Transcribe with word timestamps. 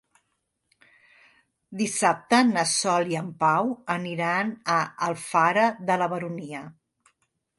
Dissabte 1.81 2.39
na 2.47 2.63
Sol 2.71 3.11
i 3.11 3.19
en 3.19 3.29
Pau 3.45 3.69
aniran 3.97 4.49
a 4.77 4.81
Alfara 5.09 5.67
de 5.91 5.99
la 6.05 6.11
Baronia. 6.15 6.63